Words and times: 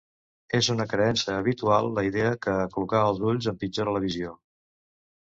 És 0.59 0.69
una 0.75 0.87
creença 0.93 1.35
habitual 1.43 1.91
la 1.99 2.05
idea 2.09 2.33
que 2.47 2.57
aclucar 2.65 3.05
els 3.13 3.25
ulls 3.31 3.53
empitjora 3.55 3.99
la 3.99 4.07
visió. 4.11 4.39